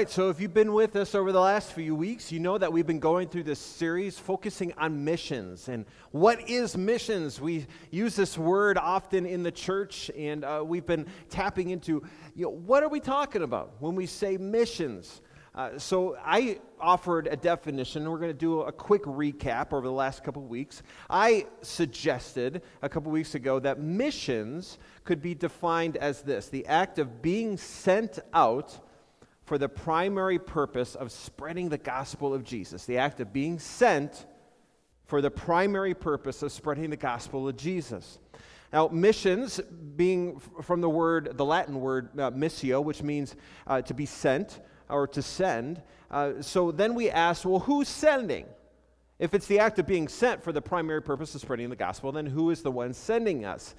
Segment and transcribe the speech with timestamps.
[0.00, 2.72] Right, so if you've been with us over the last few weeks, you know that
[2.72, 5.68] we've been going through this series focusing on missions.
[5.68, 7.38] And what is missions?
[7.38, 12.02] We use this word often in the church, and uh, we've been tapping into,
[12.34, 15.20] you know, what are we talking about when we say missions?
[15.54, 18.10] Uh, so I offered a definition.
[18.10, 20.82] We're going to do a quick recap over the last couple weeks.
[21.10, 26.98] I suggested a couple weeks ago that missions could be defined as this the act
[26.98, 28.80] of being sent out
[29.50, 34.26] for the primary purpose of spreading the gospel of Jesus, the act of being sent
[35.06, 38.20] for the primary purpose of spreading the gospel of Jesus.
[38.72, 39.58] Now, missions,
[39.96, 43.34] being from the word, the Latin word uh, missio, which means
[43.66, 45.82] uh, to be sent or to send.
[46.12, 48.46] Uh, so then we ask, well, who's sending?
[49.18, 52.12] If it's the act of being sent for the primary purpose of spreading the gospel,
[52.12, 53.74] then who is the one sending us?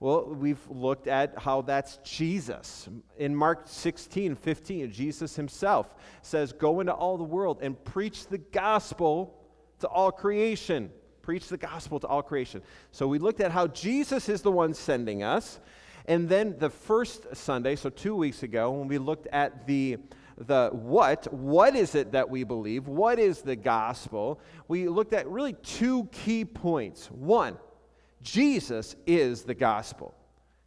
[0.00, 2.88] Well, we've looked at how that's Jesus.
[3.16, 8.38] In Mark 16, 15, Jesus himself says, Go into all the world and preach the
[8.38, 9.38] gospel
[9.80, 10.90] to all creation.
[11.22, 12.62] Preach the gospel to all creation.
[12.90, 15.60] So we looked at how Jesus is the one sending us.
[16.06, 19.98] And then the first Sunday, so two weeks ago, when we looked at the
[20.36, 22.88] the what, what is it that we believe?
[22.88, 24.40] What is the gospel?
[24.66, 27.10] We looked at really two key points.
[27.10, 27.56] One,
[28.24, 30.14] Jesus is the gospel.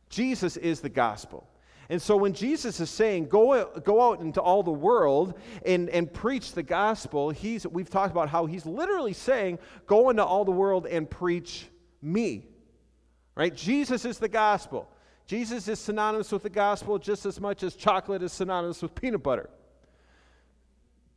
[0.09, 1.45] Jesus is the gospel.
[1.89, 5.33] And so when Jesus is saying, go, go out into all the world
[5.65, 10.23] and, and preach the gospel, he's, we've talked about how he's literally saying, go into
[10.23, 11.67] all the world and preach
[12.01, 12.45] me.
[13.35, 13.55] Right?
[13.55, 14.89] Jesus is the gospel.
[15.25, 19.23] Jesus is synonymous with the gospel just as much as chocolate is synonymous with peanut
[19.23, 19.49] butter.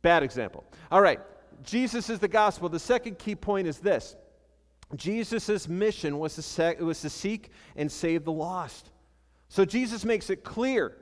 [0.01, 0.63] Bad example.
[0.91, 1.19] All right.
[1.63, 2.69] Jesus is the gospel.
[2.69, 4.15] The second key point is this
[4.95, 8.89] Jesus' mission was to, se- was to seek and save the lost.
[9.49, 10.97] So Jesus makes it clear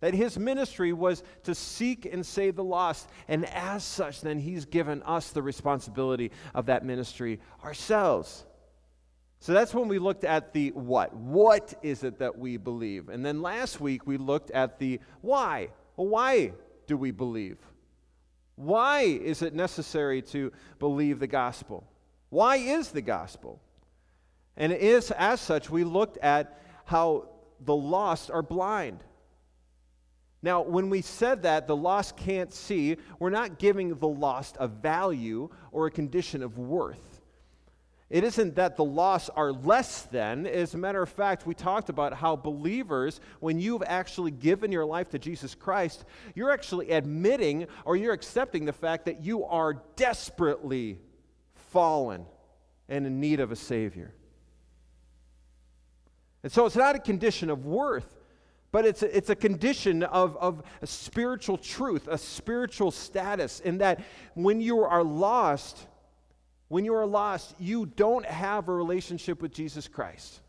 [0.00, 3.08] that his ministry was to seek and save the lost.
[3.28, 8.44] And as such, then he's given us the responsibility of that ministry ourselves.
[9.40, 11.14] So that's when we looked at the what.
[11.14, 13.08] What is it that we believe?
[13.08, 15.68] And then last week we looked at the why.
[15.96, 16.52] Well, why
[16.86, 17.58] do we believe?
[18.56, 21.86] Why is it necessary to believe the gospel?
[22.34, 23.60] Why is the gospel?
[24.56, 27.28] And it is, as such, we looked at how
[27.60, 29.04] the lost are blind.
[30.42, 34.66] Now, when we said that the lost can't see, we're not giving the lost a
[34.66, 37.20] value or a condition of worth.
[38.10, 40.44] It isn't that the lost are less than.
[40.48, 44.84] As a matter of fact, we talked about how believers, when you've actually given your
[44.84, 49.74] life to Jesus Christ, you're actually admitting or you're accepting the fact that you are
[49.94, 50.98] desperately
[51.74, 52.24] fallen
[52.88, 54.14] and in need of a Savior.
[56.44, 58.14] And so it's not a condition of worth,
[58.70, 63.78] but it's a, it's a condition of, of a spiritual truth, a spiritual status, in
[63.78, 64.00] that
[64.34, 65.86] when you are lost,
[66.68, 70.40] when you are lost, you don't have a relationship with Jesus Christ.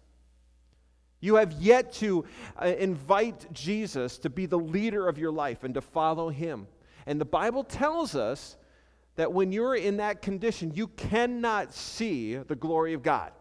[1.22, 2.26] You have yet to
[2.62, 6.68] uh, invite Jesus to be the leader of your life and to follow him.
[7.08, 8.58] And the Bible tells us
[9.16, 13.32] that when you're in that condition, you cannot see the glory of God.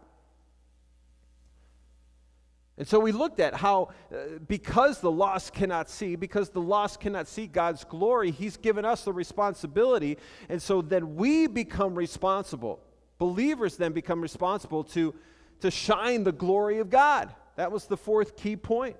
[2.77, 6.99] And so we looked at how, uh, because the lost cannot see, because the lost
[6.99, 10.17] cannot see God's glory, He's given us the responsibility.
[10.49, 12.81] And so then we become responsible.
[13.17, 15.13] Believers then become responsible to,
[15.61, 17.33] to shine the glory of God.
[17.55, 18.97] That was the fourth key point.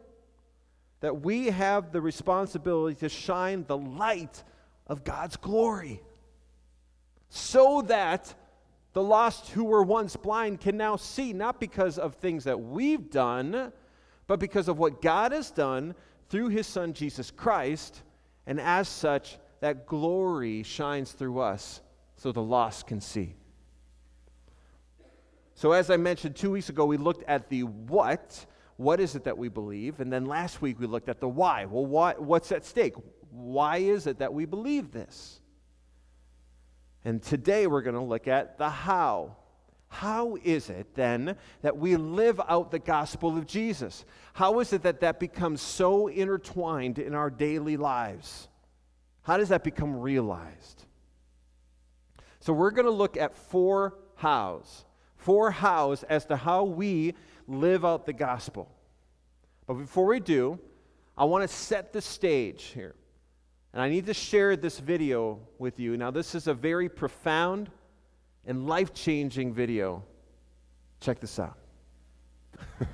[1.01, 4.41] That we have the responsibility to shine the light
[4.87, 6.01] of God's glory
[7.29, 8.33] so that
[8.93, 13.09] the lost who were once blind can now see, not because of things that we've
[13.09, 13.73] done,
[14.27, 15.95] but because of what God has done
[16.29, 18.03] through his Son Jesus Christ.
[18.47, 21.81] And as such, that glory shines through us
[22.15, 23.35] so the lost can see.
[25.55, 28.45] So, as I mentioned two weeks ago, we looked at the what.
[28.77, 30.01] What is it that we believe?
[30.01, 31.65] And then last week we looked at the why.
[31.65, 32.93] Well, what, what's at stake?
[33.31, 35.39] Why is it that we believe this?
[37.05, 39.37] And today we're going to look at the how.
[39.87, 44.03] How is it then that we live out the gospel of Jesus?
[44.33, 48.47] How is it that that becomes so intertwined in our daily lives?
[49.21, 50.83] How does that become realized?
[52.39, 54.83] So we're going to look at four hows.
[55.15, 57.13] Four hows as to how we
[57.47, 58.69] live out the gospel.
[59.67, 60.59] But before we do,
[61.15, 62.95] I want to set the stage here.
[63.75, 65.97] And I need to share this video with you.
[65.97, 67.69] Now, this is a very profound
[68.45, 70.01] and life changing video.
[71.01, 71.57] Check this out.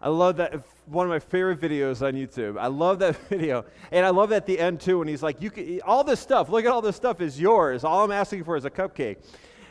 [0.00, 0.62] I love that.
[0.86, 2.56] One of my favorite videos on YouTube.
[2.56, 3.64] I love that video.
[3.90, 6.48] And I love at the end too when he's like, you can, all this stuff,
[6.48, 7.82] look at all this stuff is yours.
[7.82, 9.16] All I'm asking for is a cupcake.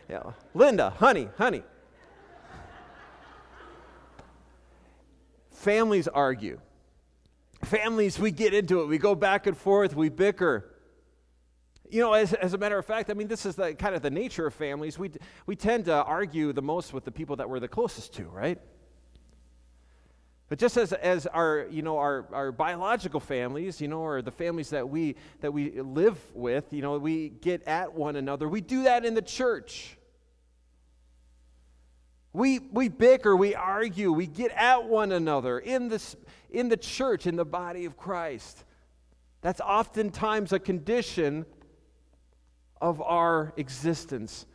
[0.09, 0.23] Yeah.
[0.53, 1.63] Linda, honey, honey.
[5.51, 6.59] Families argue.
[7.63, 8.87] Families, we get into it.
[8.87, 9.95] We go back and forth.
[9.95, 10.73] We bicker.
[11.89, 14.01] You know, as, as a matter of fact, I mean, this is the, kind of
[14.01, 14.99] the nature of families.
[14.99, 15.11] We,
[15.45, 18.59] we tend to argue the most with the people that we're the closest to, right?
[20.49, 24.31] But just as, as our, you know, our, our biological families, you know, or the
[24.31, 28.61] families that we, that we live with, you know, we get at one another, we
[28.61, 29.97] do that in the church.
[32.37, 36.15] We, we bicker, we argue, we get at one another in, this,
[36.51, 38.63] in the church, in the body of Christ.
[39.41, 41.47] That's oftentimes a condition
[42.79, 44.45] of our existence.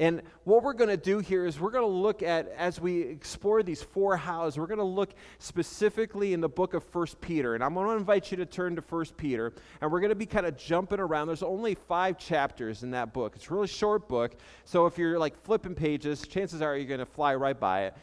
[0.00, 3.00] And what we're going to do here is we're going to look at, as we
[3.00, 7.56] explore these four hows, we're going to look specifically in the book of First Peter.
[7.56, 9.52] And I'm going to invite you to turn to First Peter.
[9.80, 11.26] And we're going to be kind of jumping around.
[11.26, 13.34] There's only five chapters in that book.
[13.34, 14.36] It's a really short book.
[14.64, 17.96] So if you're like flipping pages, chances are you're going to fly right by it.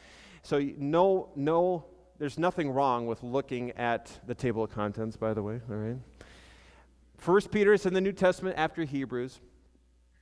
[0.44, 1.86] So no, no,
[2.20, 5.62] there's nothing wrong with looking at the table of contents, by the way.
[5.70, 5.98] All right.
[7.18, 9.40] First Peter is in the New Testament after Hebrews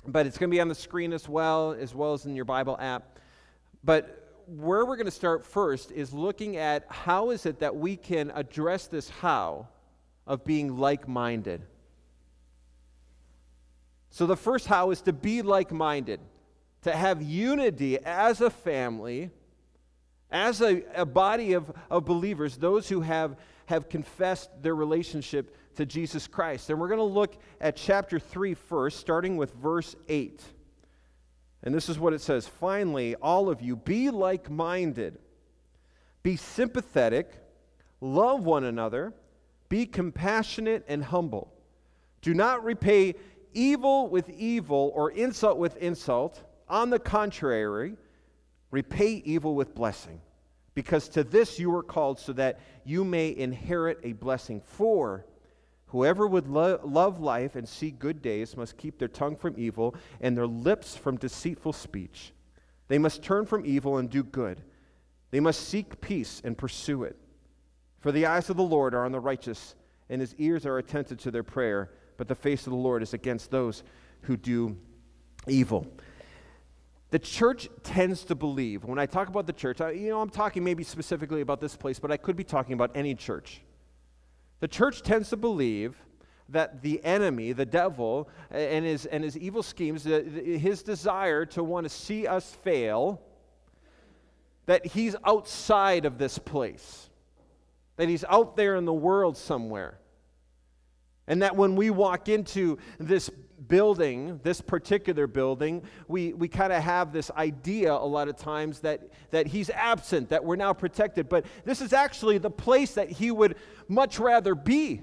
[0.08, 2.46] but it's going to be on the screen as well, as well as in your
[2.46, 3.20] Bible app.
[3.84, 7.96] But where we're going to start first is looking at how is it that we
[7.96, 9.68] can address this how
[10.28, 11.62] of being like minded.
[14.10, 16.20] So, the first how is to be like minded,
[16.84, 19.32] to have unity as a family,
[20.30, 25.86] as a, a body of, of believers, those who have, have confessed their relationship to
[25.86, 26.70] Jesus Christ.
[26.70, 30.42] And we're going to look at chapter 3 first, starting with verse 8.
[31.64, 35.18] And this is what it says Finally, all of you, be like minded,
[36.22, 37.31] be sympathetic,
[38.02, 39.14] love one another,
[39.70, 41.54] be compassionate and humble.
[42.22, 43.16] Do not repay
[43.54, 46.42] evil with evil or insult with insult.
[46.70, 47.96] On the contrary,
[48.72, 50.22] repay evil with blessing,
[50.74, 54.62] because to this you were called so that you may inherit a blessing.
[54.62, 55.25] For
[55.94, 59.94] Whoever would lo- love life and see good days must keep their tongue from evil
[60.19, 62.34] and their lips from deceitful speech.
[62.88, 64.63] They must turn from evil and do good.
[65.30, 67.16] They must seek peace and pursue it.
[68.00, 69.75] For the eyes of the Lord are on the righteous,
[70.10, 73.13] and his ears are attentive to their prayer, but the face of the Lord is
[73.13, 73.84] against those
[74.22, 74.75] who do
[75.48, 75.86] evil.
[77.12, 80.31] The church tends to believe, when I talk about the church, I, you know, I'm
[80.31, 83.62] talking maybe specifically about this place, but I could be talking about any church.
[84.63, 85.98] The church tends to believe
[86.48, 91.83] that the enemy, the devil, and his, and his evil schemes, his desire to want
[91.83, 93.21] to see us fail,
[94.65, 97.10] that he's outside of this place,
[97.98, 100.00] that he's out there in the world somewhere.
[101.27, 103.30] And that when we walk into this
[103.68, 108.80] building, this particular building, we, we kind of have this idea a lot of times
[108.80, 109.01] that,
[109.31, 111.30] that he's absent, that we're now protected.
[111.30, 113.55] But this is actually the place that he would
[113.88, 115.01] much rather be.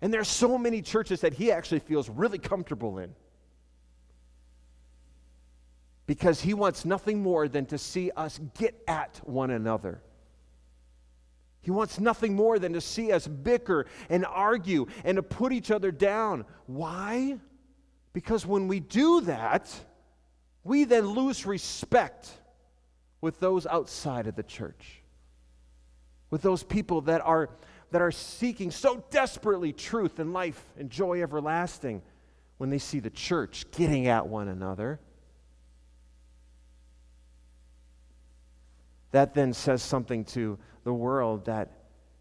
[0.00, 3.14] And there's so many churches that he actually feels really comfortable in.
[6.06, 10.02] Because he wants nothing more than to see us get at one another.
[11.64, 15.70] He wants nothing more than to see us bicker and argue and to put each
[15.72, 16.44] other down.
[16.66, 17.38] Why?
[18.12, 19.74] Because when we do that,
[20.62, 22.30] we then lose respect
[23.20, 25.02] with those outside of the church
[26.34, 27.48] with those people that are,
[27.92, 32.02] that are seeking so desperately truth and life and joy everlasting
[32.56, 34.98] when they see the church getting at one another.
[39.14, 41.70] That then says something to the world that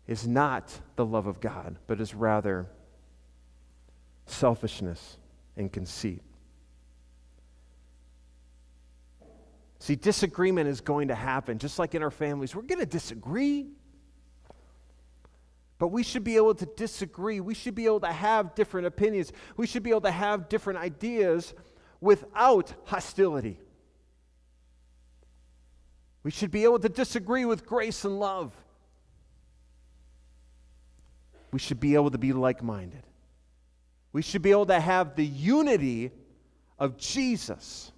[0.06, 2.68] is not the love of God, but is rather
[4.28, 5.18] selfishness
[5.58, 6.22] and conceit.
[9.80, 12.56] See, disagreement is going to happen, just like in our families.
[12.56, 13.72] We're going to disagree.
[15.80, 17.40] But we should be able to disagree.
[17.40, 19.34] We should be able to have different opinions.
[19.58, 21.56] We should be able to have different ideas
[22.02, 23.58] without hostility.
[26.24, 28.54] We should be able to disagree with grace and love.
[31.52, 33.04] We should be able to be like minded.
[34.12, 36.12] We should be able to have the unity
[36.80, 37.92] of Jesus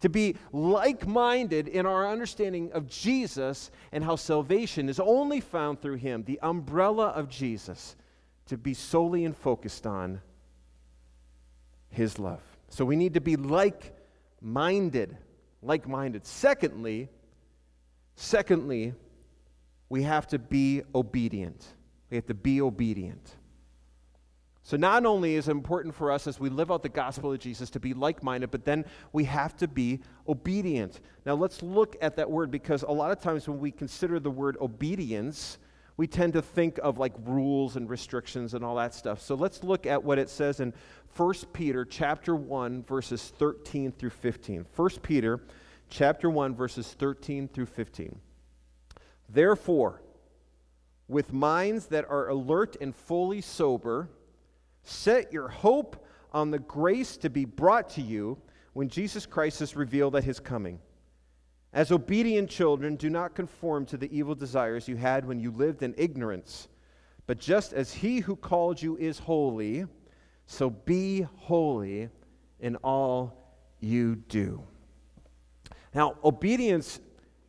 [0.00, 5.80] to be like minded in our understanding of Jesus and how salvation is only found
[5.80, 7.96] through Him, the umbrella of Jesus,
[8.46, 10.20] to be solely and focused on
[11.88, 12.42] His love.
[12.68, 13.94] So we need to be like
[14.40, 15.16] minded,
[15.66, 16.24] like minded.
[16.26, 17.08] Secondly,
[18.16, 18.94] Secondly,
[19.90, 21.64] we have to be obedient.
[22.10, 23.36] We have to be obedient.
[24.62, 27.38] So, not only is it important for us as we live out the gospel of
[27.38, 31.00] Jesus to be like minded, but then we have to be obedient.
[31.24, 34.30] Now, let's look at that word because a lot of times when we consider the
[34.30, 35.58] word obedience,
[35.96, 39.20] we tend to think of like rules and restrictions and all that stuff.
[39.20, 40.74] So, let's look at what it says in
[41.16, 44.66] 1 Peter chapter 1 verses 13 through 15.
[44.74, 45.40] 1 Peter
[45.88, 48.18] chapter 1 verses 13 through 15.
[49.28, 50.02] Therefore,
[51.08, 54.08] with minds that are alert and fully sober,
[54.88, 58.38] Set your hope on the grace to be brought to you
[58.72, 60.78] when Jesus Christ is revealed at his coming.
[61.72, 65.82] As obedient children, do not conform to the evil desires you had when you lived
[65.82, 66.68] in ignorance.
[67.26, 69.86] But just as he who called you is holy,
[70.46, 72.08] so be holy
[72.60, 74.62] in all you do.
[75.94, 77.00] Now, obedience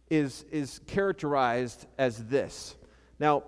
[0.10, 2.76] is, is characterized as this.
[3.20, 3.44] Now,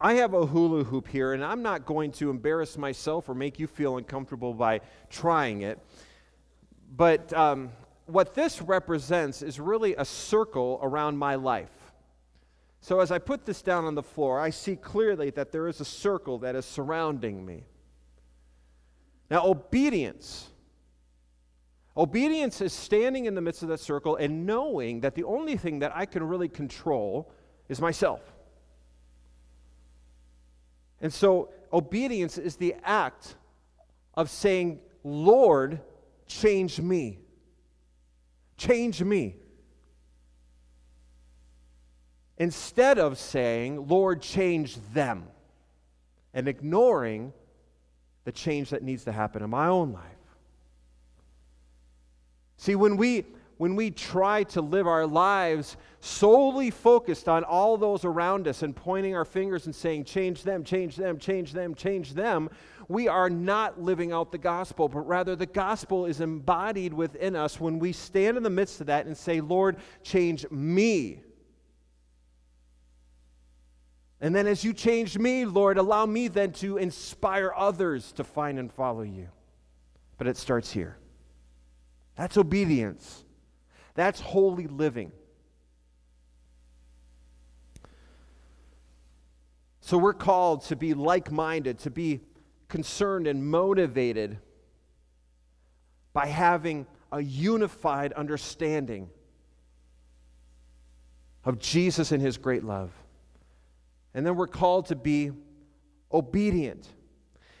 [0.00, 3.60] I have a hula hoop here, and I'm not going to embarrass myself or make
[3.60, 5.78] you feel uncomfortable by trying it.
[6.96, 7.70] But um,
[8.06, 11.92] what this represents is really a circle around my life.
[12.80, 15.80] So as I put this down on the floor, I see clearly that there is
[15.80, 17.64] a circle that is surrounding me.
[19.30, 20.50] Now, obedience.
[21.96, 25.78] Obedience is standing in the midst of that circle and knowing that the only thing
[25.78, 27.32] that I can really control
[27.68, 28.20] is myself.
[31.00, 33.36] And so, obedience is the act
[34.14, 35.80] of saying, Lord,
[36.26, 37.21] change me.
[38.62, 39.34] Change me.
[42.38, 45.24] Instead of saying, Lord, change them,
[46.32, 47.32] and ignoring
[48.22, 50.04] the change that needs to happen in my own life.
[52.56, 53.26] See, when we
[53.58, 58.74] when we try to live our lives solely focused on all those around us and
[58.76, 62.48] pointing our fingers and saying, change them, change them, change them, change them,
[62.92, 67.58] we are not living out the gospel, but rather the gospel is embodied within us
[67.58, 71.22] when we stand in the midst of that and say, Lord, change me.
[74.20, 78.58] And then as you change me, Lord, allow me then to inspire others to find
[78.58, 79.28] and follow you.
[80.18, 80.98] But it starts here.
[82.14, 83.24] That's obedience.
[83.94, 85.12] That's holy living.
[89.80, 92.20] So we're called to be like minded, to be
[92.72, 94.38] concerned and motivated
[96.14, 99.10] by having a unified understanding
[101.44, 102.90] of Jesus and his great love.
[104.14, 105.32] And then we're called to be
[106.10, 106.88] obedient.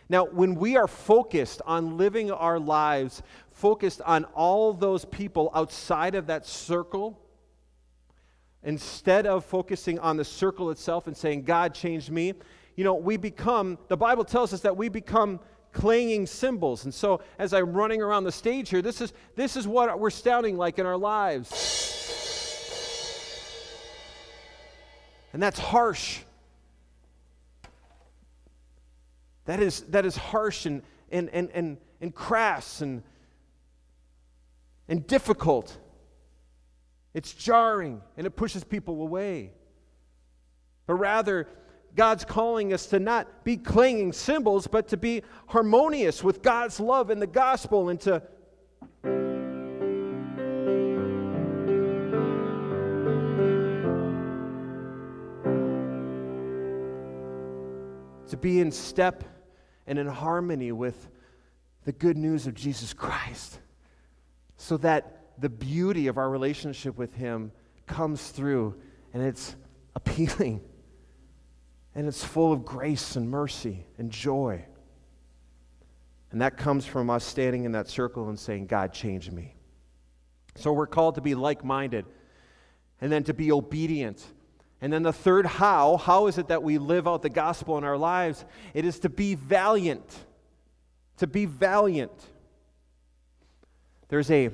[0.08, 6.14] Now, when we are focused on living our lives, focused on all those people outside
[6.14, 7.20] of that circle,
[8.62, 12.32] instead of focusing on the circle itself and saying, God changed me,
[12.76, 15.40] you know, we become, the Bible tells us that we become
[15.72, 16.84] clanging cymbals.
[16.84, 20.10] And so as I'm running around the stage here, this is, this is what we're
[20.10, 21.50] sounding like in our lives.
[25.32, 26.20] And that's harsh.
[29.46, 33.02] That is, that is harsh and, and, and, and, and crass and,
[34.88, 35.76] and difficult.
[37.14, 39.52] It's jarring and it pushes people away.
[40.86, 41.48] But rather,
[41.94, 47.10] God's calling us to not be clanging cymbals, but to be harmonious with God's love
[47.10, 48.22] and the gospel and to
[58.28, 59.24] to be in step
[59.86, 61.10] and in harmony with
[61.84, 63.58] the good news of Jesus Christ
[64.56, 67.52] so that the beauty of our relationship with Him
[67.86, 68.80] comes through
[69.12, 69.54] and it's
[69.94, 70.62] appealing
[71.94, 74.64] and it's full of grace and mercy and joy.
[76.30, 79.54] And that comes from us standing in that circle and saying, God, change me.
[80.56, 82.06] So we're called to be like minded
[83.00, 84.24] and then to be obedient.
[84.80, 87.84] And then the third how how is it that we live out the gospel in
[87.84, 88.44] our lives?
[88.72, 90.04] It is to be valiant.
[91.18, 92.12] To be valiant.
[94.08, 94.50] There's a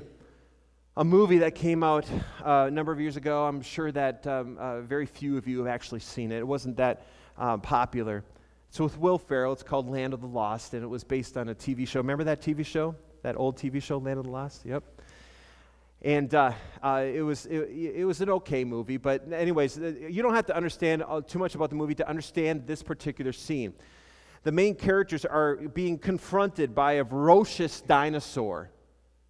[0.97, 2.05] a movie that came out
[2.43, 3.45] uh, a number of years ago.
[3.45, 6.39] I'm sure that um, uh, very few of you have actually seen it.
[6.39, 7.05] It wasn't that
[7.39, 8.23] um, popular.
[8.69, 9.53] So with Will Ferrell.
[9.53, 11.99] It's called Land of the Lost, and it was based on a TV show.
[11.99, 12.95] Remember that TV show?
[13.23, 14.65] That old TV show, Land of the Lost?
[14.65, 14.83] Yep.
[16.01, 20.21] And uh, uh, it, was, it, it, was an okay movie, but, anyways, uh, you
[20.21, 23.73] don't have to understand uh, too much about the movie to understand this particular scene.
[24.43, 28.71] The main characters are being confronted by a ferocious dinosaur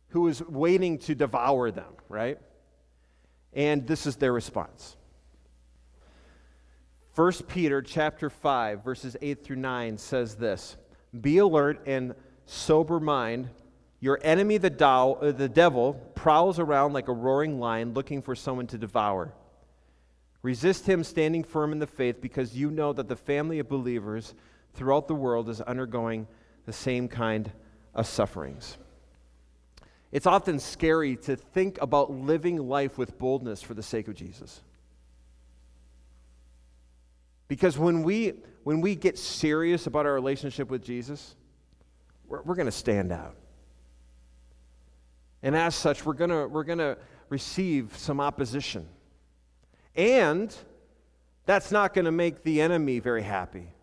[0.10, 2.38] who is waiting to devour them, right?
[3.54, 4.96] And this is their response.
[7.20, 10.78] 1 Peter chapter 5 verses 8 through 9 says this,
[11.20, 13.50] "Be alert and sober mind.
[14.00, 18.36] Your enemy the, dow, uh, the devil prowls around like a roaring lion looking for
[18.36, 19.34] someone to devour.
[20.44, 24.34] Resist him standing firm in the faith because you know that the family of believers
[24.74, 26.26] throughout the world is undergoing
[26.66, 27.52] the same kind
[27.94, 28.78] of sufferings."
[30.14, 34.62] It's often scary to think about living life with boldness for the sake of Jesus.
[37.50, 41.36] Because when we, when we get serious about our relationship with Jesus,
[42.28, 43.36] we're, we're going to stand out.
[45.44, 46.98] And as such, we're going we're going to
[47.30, 48.88] receive some opposition.
[49.96, 50.56] And
[51.46, 53.74] that's not going to make the enemy very happy.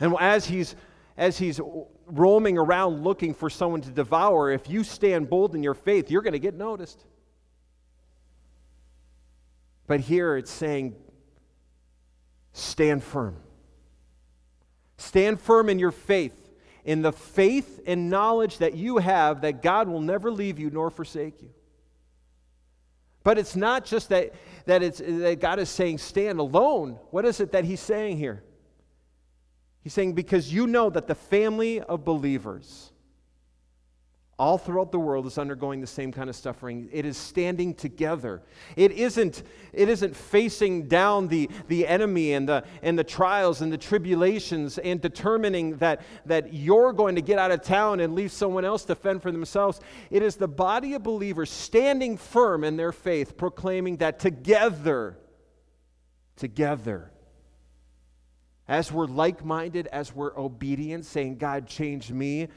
[0.00, 0.76] And as he's,
[1.16, 1.60] as he's
[2.06, 6.22] roaming around looking for someone to devour, if you stand bold in your faith, you're
[6.22, 7.04] going to get noticed.
[9.86, 10.94] But here it's saying,
[12.58, 13.36] stand firm.
[14.96, 16.50] Stand firm in your faith,
[16.84, 20.90] in the faith and knowledge that you have that God will never leave you nor
[20.90, 21.50] forsake you.
[23.22, 24.32] But it's not just that,
[24.66, 26.98] that, it's, that God is saying stand alone.
[27.10, 28.42] What is it that He's saying here?
[29.82, 32.92] He's saying, because you know that the family of believers
[34.38, 36.88] all throughout the world is undergoing the same kind of suffering.
[36.92, 38.42] It is standing together.
[38.76, 39.42] It isn't,
[39.72, 44.78] it isn't facing down the, the enemy and the, and the trials and the tribulations
[44.78, 48.84] and determining that, that you're going to get out of town and leave someone else
[48.84, 49.80] to fend for themselves.
[50.08, 55.18] It is the body of believers standing firm in their faith, proclaiming that together,
[56.36, 57.10] together,
[58.68, 62.48] as we're like minded, as we're obedient, saying, God, change me,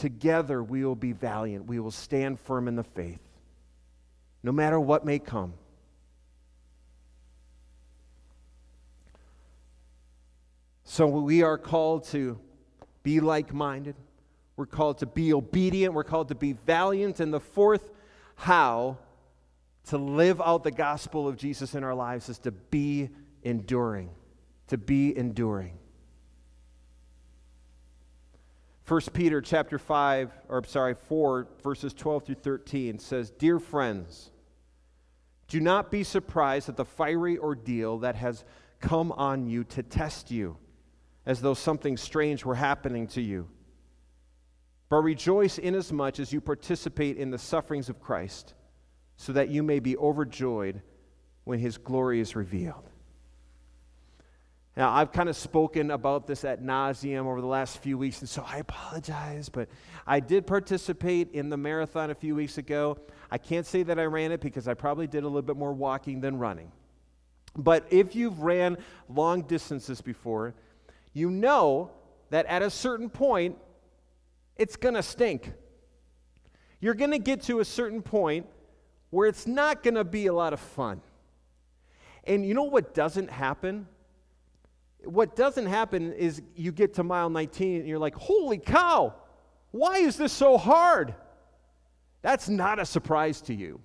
[0.00, 1.66] together we will be valiant.
[1.66, 3.20] We will stand firm in the faith,
[4.42, 5.54] no matter what may come.
[10.84, 12.38] So we are called to
[13.02, 13.94] be like minded.
[14.56, 15.94] We're called to be obedient.
[15.94, 17.20] We're called to be valiant.
[17.20, 17.90] And the fourth
[18.34, 18.98] how
[19.86, 23.08] to live out the gospel of Jesus in our lives is to be
[23.42, 24.10] enduring
[24.70, 25.79] to be enduring.
[28.90, 34.32] 1 Peter chapter 5 or sorry 4 verses 12 through 13 says, "Dear friends,
[35.46, 38.44] do not be surprised at the fiery ordeal that has
[38.80, 40.56] come on you to test you,
[41.24, 43.48] as though something strange were happening to you.
[44.88, 48.54] But rejoice inasmuch as you participate in the sufferings of Christ,
[49.14, 50.82] so that you may be overjoyed
[51.44, 52.89] when his glory is revealed."
[54.76, 58.28] Now, I've kind of spoken about this at nauseum over the last few weeks, and
[58.28, 59.68] so I apologize, but
[60.06, 62.96] I did participate in the marathon a few weeks ago.
[63.30, 65.72] I can't say that I ran it because I probably did a little bit more
[65.72, 66.70] walking than running.
[67.56, 68.78] But if you've ran
[69.08, 70.54] long distances before,
[71.12, 71.90] you know
[72.30, 73.58] that at a certain point,
[74.56, 75.52] it's going to stink.
[76.80, 78.46] You're going to get to a certain point
[79.10, 81.00] where it's not going to be a lot of fun.
[82.24, 83.88] And you know what doesn't happen?
[85.04, 89.14] What doesn't happen is you get to mile 19 and you're like, holy cow,
[89.70, 91.14] why is this so hard?
[92.22, 93.80] That's not a surprise to you.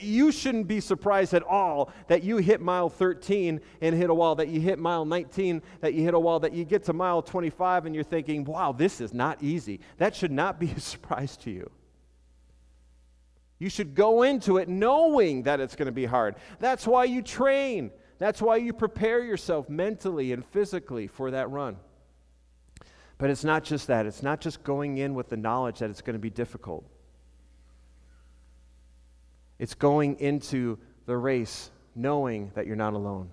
[0.00, 4.34] you shouldn't be surprised at all that you hit mile 13 and hit a wall,
[4.34, 7.22] that you hit mile 19, that you hit a wall, that you get to mile
[7.22, 9.80] 25 and you're thinking, wow, this is not easy.
[9.98, 11.70] That should not be a surprise to you.
[13.58, 16.34] You should go into it knowing that it's going to be hard.
[16.58, 17.92] That's why you train.
[18.24, 21.76] That's why you prepare yourself mentally and physically for that run.
[23.18, 26.00] But it's not just that, it's not just going in with the knowledge that it's
[26.00, 26.86] going to be difficult.
[29.58, 33.28] It's going into the race knowing that you're not alone.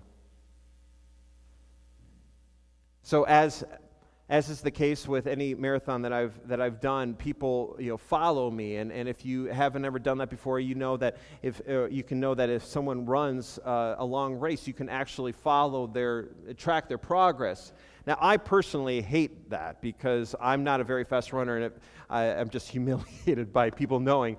[3.01, 3.63] So, as
[4.31, 7.97] as is the case with any marathon that I've, that I've done, people you know,
[7.97, 8.77] follow me.
[8.77, 12.01] And, and if you haven't ever done that before, you know that if, uh, you
[12.01, 16.29] can know that if someone runs uh, a long race, you can actually follow their,
[16.55, 17.73] track their progress.
[18.07, 21.77] Now, I personally hate that because I'm not a very fast runner and it,
[22.09, 24.37] I, I'm just humiliated by people knowing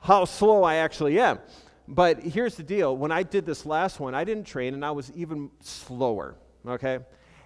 [0.00, 1.38] how slow I actually am.
[1.86, 4.90] But here's the deal when I did this last one, I didn't train and I
[4.90, 6.34] was even slower,
[6.66, 6.98] okay?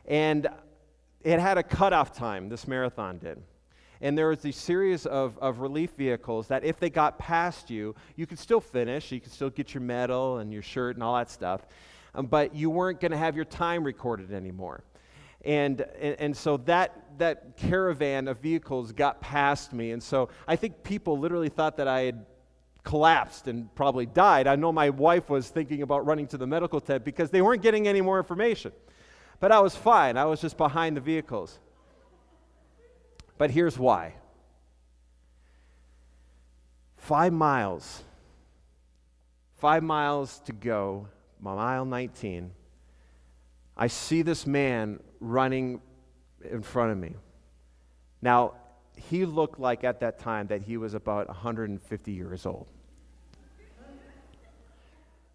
[0.06, 0.48] And
[1.26, 3.42] it had a cutoff time, this marathon did.
[4.00, 7.96] And there was a series of, of relief vehicles that if they got past you,
[8.14, 9.10] you could still finish.
[9.10, 11.66] You could still get your medal and your shirt and all that stuff.
[12.14, 14.84] Um, but you weren't going to have your time recorded anymore.
[15.44, 19.90] And, and, and, so that, that caravan of vehicles got past me.
[19.90, 22.24] And so I think people literally thought that I had
[22.84, 24.46] collapsed and probably died.
[24.46, 27.62] I know my wife was thinking about running to the medical tent because they weren't
[27.62, 28.70] getting any more information.
[29.38, 30.16] But I was fine.
[30.16, 31.58] I was just behind the vehicles.
[33.38, 34.14] But here's why
[36.96, 38.02] five miles,
[39.58, 41.06] five miles to go,
[41.40, 42.50] mile 19.
[43.76, 45.80] I see this man running
[46.50, 47.14] in front of me.
[48.22, 48.54] Now,
[48.96, 52.66] he looked like at that time that he was about 150 years old.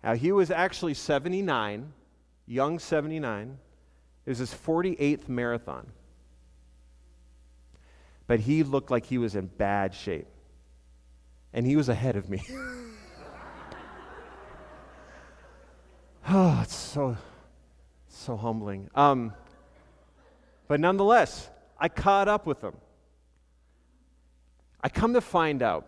[0.03, 1.93] Now, he was actually 79,
[2.47, 3.59] young 79.
[4.25, 5.87] It was his 48th marathon.
[8.27, 10.27] But he looked like he was in bad shape.
[11.53, 12.41] And he was ahead of me.
[16.29, 17.17] oh, it's so,
[18.07, 18.89] so humbling.
[18.95, 19.33] Um,
[20.67, 22.75] but nonetheless, I caught up with him.
[24.83, 25.87] I come to find out,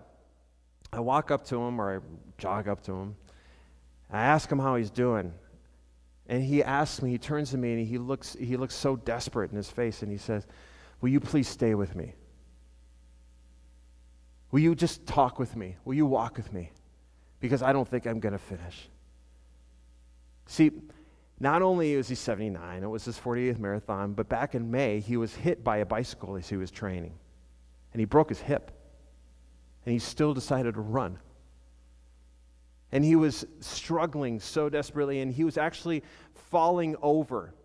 [0.91, 1.99] I walk up to him or I
[2.37, 3.15] jog up to him.
[4.11, 5.33] I ask him how he's doing.
[6.27, 9.51] And he asks me, he turns to me and he looks, he looks so desperate
[9.51, 10.45] in his face and he says,
[11.01, 12.13] Will you please stay with me?
[14.51, 15.75] Will you just talk with me?
[15.83, 16.71] Will you walk with me?
[17.39, 18.87] Because I don't think I'm going to finish.
[20.45, 20.71] See,
[21.39, 25.17] not only was he 79, it was his 48th marathon, but back in May, he
[25.17, 27.13] was hit by a bicycle as he was training.
[27.91, 28.71] And he broke his hip.
[29.85, 31.19] And he still decided to run.
[32.93, 36.03] And he was struggling so desperately, and he was actually
[36.35, 37.55] falling over.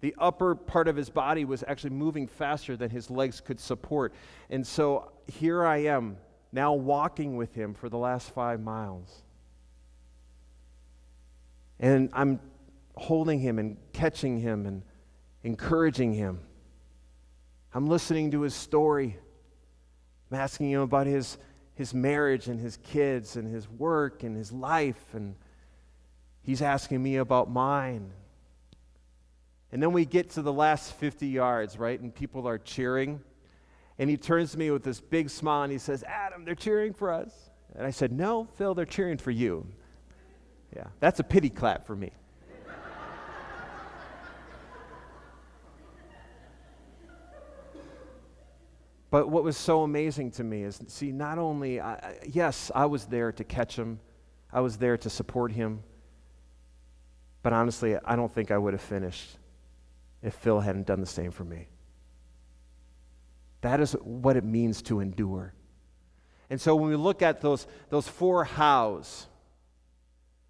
[0.00, 4.14] The upper part of his body was actually moving faster than his legs could support.
[4.48, 6.16] And so here I am,
[6.52, 9.24] now walking with him for the last five miles.
[11.78, 12.40] And I'm
[12.96, 14.82] holding him and catching him and
[15.42, 16.40] encouraging him.
[17.74, 19.18] I'm listening to his story.
[20.30, 21.36] I'm asking him about his
[21.78, 25.14] his marriage and his kids and his work and his life.
[25.14, 25.36] And
[26.42, 28.10] he's asking me about mine.
[29.70, 32.00] And then we get to the last 50 yards, right?
[32.00, 33.20] And people are cheering.
[33.96, 36.92] And he turns to me with this big smile and he says, Adam, they're cheering
[36.94, 37.30] for us.
[37.76, 39.64] And I said, No, Phil, they're cheering for you.
[40.74, 42.10] Yeah, that's a pity clap for me.
[49.10, 53.06] But what was so amazing to me is see, not only, I, yes, I was
[53.06, 54.00] there to catch him,
[54.52, 55.82] I was there to support him,
[57.42, 59.38] but honestly, I don't think I would have finished
[60.22, 61.68] if Phil hadn't done the same for me.
[63.62, 65.54] That is what it means to endure.
[66.50, 69.26] And so when we look at those, those four hows,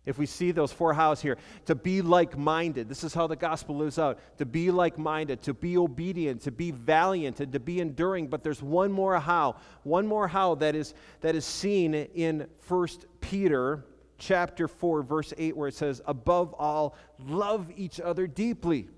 [0.08, 3.36] if we see those four hows here, to be like minded, this is how the
[3.36, 7.60] gospel lives out to be like minded, to be obedient, to be valiant, and to
[7.60, 8.26] be enduring.
[8.26, 12.88] But there's one more how, one more how that is, that is seen in 1
[13.20, 13.84] Peter
[14.16, 18.88] chapter 4, verse 8, where it says, Above all, love each other deeply.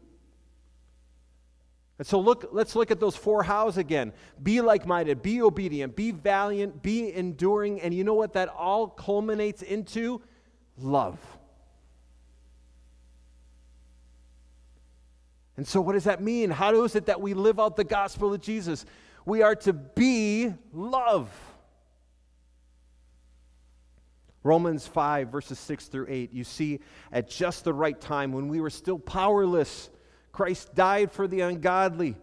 [1.99, 4.13] And so look, let's look at those four hows again.
[4.43, 7.81] Be like minded, be obedient, be valiant, be enduring.
[7.81, 10.23] And you know what that all culminates into?
[10.83, 11.19] Love.
[15.57, 16.51] And so, what does that mean?
[16.51, 18.87] How is it that we live out the gospel of Jesus?
[19.27, 21.31] We are to be love.
[24.43, 26.33] Romans 5, verses 6 through 8.
[26.33, 26.81] You see,
[27.13, 29.91] at just the right time, when we were still powerless,
[30.33, 32.17] Christ died for the ungodly.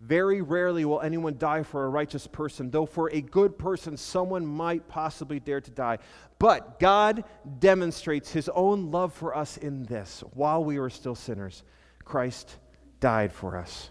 [0.00, 4.46] Very rarely will anyone die for a righteous person, though for a good person, someone
[4.46, 5.98] might possibly dare to die.
[6.38, 7.24] But God
[7.58, 11.64] demonstrates his own love for us in this while we were still sinners,
[12.04, 12.56] Christ
[13.00, 13.90] died for us.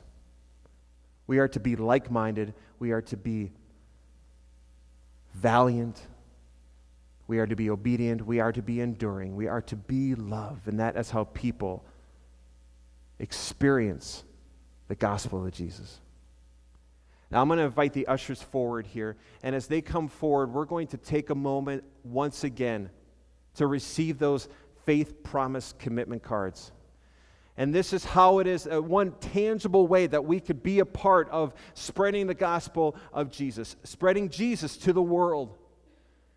[1.27, 3.51] We are to be like minded, we are to be
[5.33, 6.01] valiant,
[7.27, 10.61] we are to be obedient, we are to be enduring, we are to be love.
[10.67, 11.83] And that is how people
[13.19, 14.23] experience
[14.87, 15.99] the gospel of Jesus.
[17.29, 19.17] Now, I'm going to invite the ushers forward here.
[19.43, 22.89] And as they come forward, we're going to take a moment once again
[23.55, 24.47] to receive those
[24.85, 26.71] faith promise commitment cards.
[27.57, 30.85] And this is how it is uh, one tangible way that we could be a
[30.85, 35.57] part of spreading the gospel of Jesus, spreading Jesus to the world.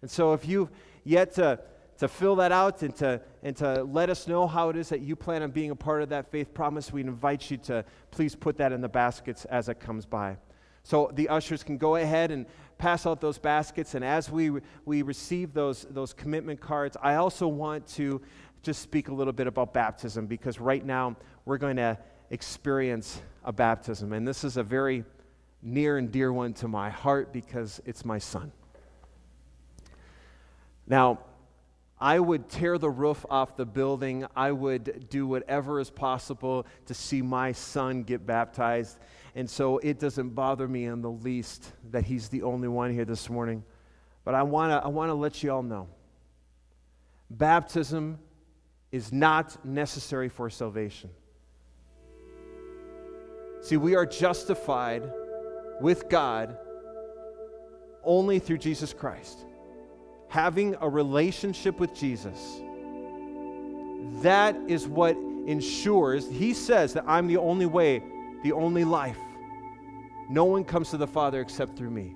[0.01, 0.71] And so, if you've
[1.05, 1.61] yet to
[2.01, 5.03] to fill that out and to, and to let us know how it is that
[5.03, 8.35] you plan on being a part of that faith promise, we invite you to please
[8.35, 10.39] put that in the baskets as it comes by.
[10.83, 12.47] So the ushers can go ahead and
[12.79, 13.95] pass out those baskets.
[13.95, 14.51] And as we,
[14.87, 18.23] we receive those, those commitment cards, I also want to
[18.63, 21.99] just speak a little bit about baptism because right now we're going to
[22.31, 24.15] experience a baptism.
[24.15, 25.05] And this is a very
[25.61, 28.53] near and dear one to my heart because it's my son.
[30.87, 31.19] Now,
[32.01, 34.25] I would tear the roof off the building.
[34.35, 38.99] I would do whatever is possible to see my son get baptized.
[39.35, 43.05] And so it doesn't bother me in the least that he's the only one here
[43.05, 43.63] this morning.
[44.25, 45.89] But I want to I wanna let you all know
[47.31, 48.19] baptism
[48.91, 51.11] is not necessary for salvation.
[53.61, 55.03] See, we are justified
[55.81, 56.57] with God
[58.03, 59.45] only through Jesus Christ.
[60.31, 62.61] Having a relationship with Jesus.
[64.23, 65.17] That is what
[65.47, 68.03] ensures, he says that I'm the only way,
[68.43, 69.19] the only life.
[70.29, 72.15] No one comes to the Father except through me.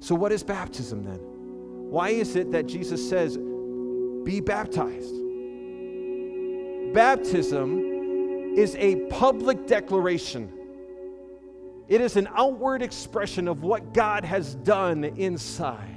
[0.00, 1.20] So, what is baptism then?
[1.90, 5.14] Why is it that Jesus says, be baptized?
[6.92, 10.52] Baptism is a public declaration
[11.88, 15.95] it is an outward expression of what God has done inside.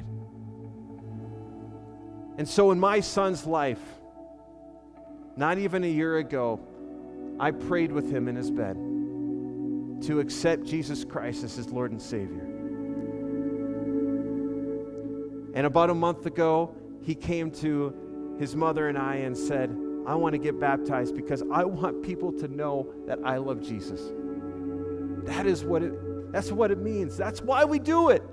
[2.39, 3.81] And so, in my son's life,
[5.35, 6.61] not even a year ago,
[7.37, 8.77] I prayed with him in his bed
[10.07, 12.45] to accept Jesus Christ as his Lord and Savior.
[15.53, 16.73] And about a month ago,
[17.03, 19.69] he came to his mother and I and said,
[20.07, 23.99] I want to get baptized because I want people to know that I love Jesus.
[25.25, 27.17] That is what it, that's what it means.
[27.17, 28.23] That's why we do it.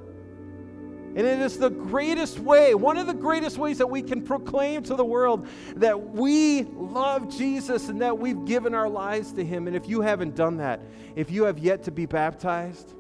[1.17, 4.83] And it is the greatest way, one of the greatest ways that we can proclaim
[4.83, 9.67] to the world that we love Jesus and that we've given our lives to Him.
[9.67, 10.83] And if you haven't done that,
[11.15, 12.93] if you have yet to be baptized,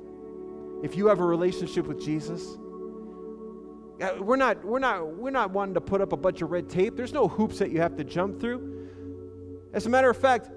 [0.82, 2.42] if you have a relationship with Jesus,
[4.00, 6.70] uh, we're not, we're, not, we're not wanting to put up a bunch of red
[6.70, 6.96] tape.
[6.96, 8.88] There's no hoops that you have to jump through.
[9.74, 10.48] As a matter of fact,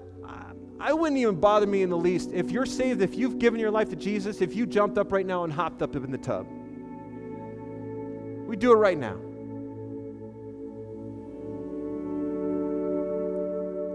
[0.80, 2.30] I wouldn't even bother me in the least.
[2.32, 5.26] If you're saved, if you've given your life to Jesus, if you jumped up right
[5.26, 6.46] now and hopped up in the tub,
[8.50, 9.16] we do it right now.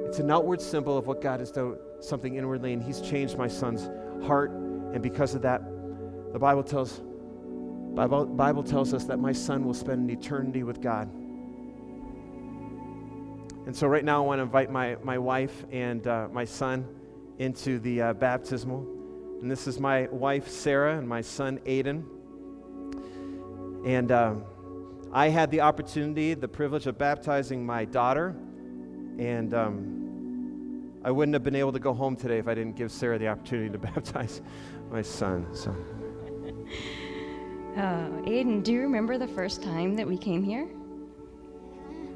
[0.07, 3.49] It's an outward symbol of what God has done, something inwardly, and He's changed my
[3.49, 3.89] son's
[4.25, 4.51] heart.
[4.51, 5.61] And because of that,
[6.31, 7.01] the Bible tells,
[7.95, 11.13] Bible, Bible tells us that my son will spend an eternity with God.
[13.65, 16.87] And so, right now, I want to invite my, my wife and uh, my son
[17.39, 18.87] into the uh, baptismal.
[19.41, 22.05] And this is my wife, Sarah, and my son, Aiden.
[23.85, 24.33] And uh,
[25.13, 28.35] I had the opportunity, the privilege of baptizing my daughter.
[29.19, 32.91] And um, I wouldn't have been able to go home today if I didn't give
[32.91, 34.41] Sarah the opportunity to baptize
[34.89, 35.47] my son.
[35.53, 35.73] So.
[37.77, 40.67] Oh, Aiden, do you remember the first time that we came here?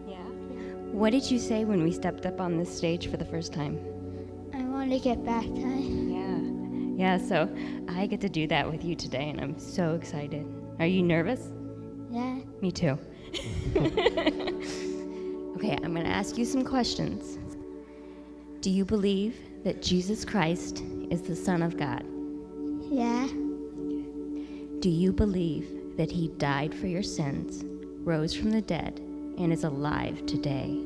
[0.08, 0.18] Yeah.
[0.92, 3.80] What did you say when we stepped up on this stage for the first time?
[4.56, 5.56] I want to get baptized.
[5.56, 6.40] Yeah.
[6.98, 7.48] Yeah, so
[7.88, 10.46] I get to do that with you today, and I'm so excited.
[10.80, 11.52] Are you nervous?
[12.10, 12.40] Yeah.
[12.62, 12.98] Me too.
[13.76, 13.86] okay,
[15.84, 17.38] I'm going to ask you some questions.
[18.62, 22.04] Do you believe that Jesus Christ is the Son of God?
[22.92, 23.28] Yeah.
[24.80, 27.64] Do you believe that He died for your sins,
[28.04, 29.00] rose from the dead,
[29.38, 30.84] and is alive today?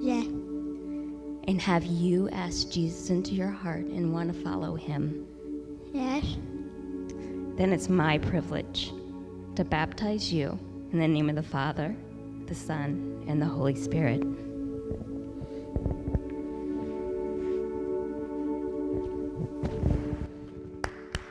[0.00, 0.24] Yeah.
[1.48, 5.26] And have you asked Jesus into your heart and want to follow him?
[5.92, 6.24] Yes.
[7.56, 8.92] Then it's my privilege
[9.56, 10.58] to baptize you
[10.92, 11.94] in the name of the Father,
[12.46, 14.22] the Son, and the Holy Spirit.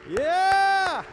[0.09, 1.03] Yeah!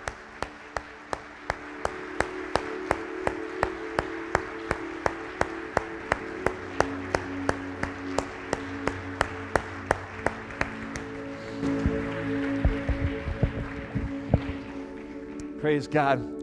[15.60, 16.37] Praise God.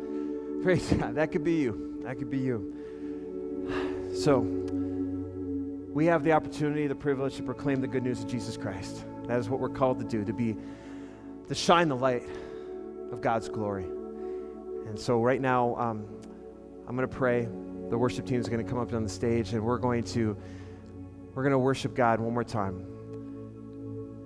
[0.66, 1.14] Praise God.
[1.14, 2.00] That could be you.
[2.02, 2.74] That could be you.
[4.16, 9.06] So, we have the opportunity, the privilege to proclaim the good news of Jesus Christ.
[9.28, 10.56] That is what we're called to do, to be,
[11.50, 12.24] to shine the light
[13.12, 13.84] of God's glory.
[14.88, 16.08] And so, right now, um,
[16.88, 17.48] I'm going to pray.
[17.92, 20.36] The worship team is going to come up on the stage, and we're going to
[21.36, 22.84] we're going to worship God one more time.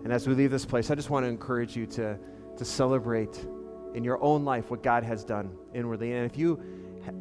[0.06, 2.18] And as we leave this place, I just want to encourage you to
[2.56, 3.46] to celebrate
[3.94, 6.14] in your own life what God has done inwardly.
[6.14, 6.62] And if you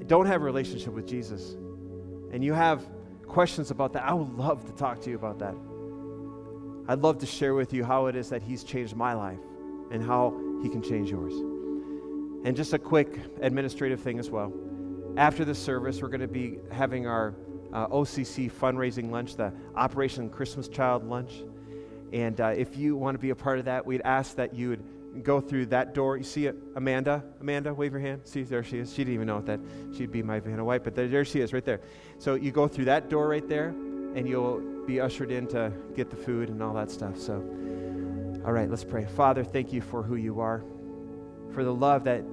[0.06, 1.54] don't have a relationship with Jesus
[2.32, 2.84] and you have
[3.26, 5.54] questions about that, I would love to talk to you about that.
[6.88, 9.38] I'd love to share with you how it is that He's changed my life
[9.90, 11.34] and how He can change yours.
[12.44, 14.52] And just a quick administrative thing as well.
[15.16, 17.34] After the service, we're going to be having our
[17.72, 21.42] uh, OCC fundraising lunch, the Operation Christmas Child lunch.
[22.12, 24.70] And uh, if you want to be a part of that, we'd ask that you
[24.70, 24.82] would
[25.22, 26.16] go through that door.
[26.16, 27.24] You see it, Amanda?
[27.40, 28.22] Amanda, wave your hand.
[28.24, 28.90] See, there she is.
[28.90, 29.60] She didn't even know that
[29.96, 31.80] she'd be my Vanna White, but there, there she is, right there.
[32.18, 36.10] So you go through that door right there, and you'll be ushered in to get
[36.10, 37.18] the food and all that stuff.
[37.18, 37.34] So,
[38.44, 39.04] all right, let's pray.
[39.04, 40.64] Father, thank you for who you are,
[41.52, 42.24] for the love that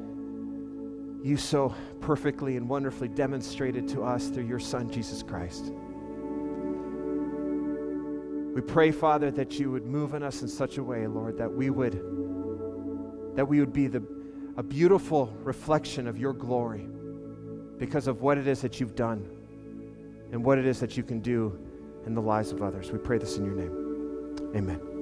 [1.23, 5.71] you so perfectly and wonderfully demonstrated to us through your Son, Jesus Christ.
[8.53, 11.51] We pray, Father, that you would move in us in such a way, Lord, that
[11.51, 11.99] we would
[13.35, 14.03] that we would be the,
[14.57, 16.87] a beautiful reflection of your glory
[17.77, 19.29] because of what it is that you've done
[20.31, 21.57] and what it is that you can do
[22.05, 22.91] in the lives of others.
[22.91, 24.55] We pray this in your name.
[24.55, 24.94] Amen.